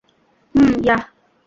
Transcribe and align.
হুম, 0.55 0.69
yeah. 0.83 1.01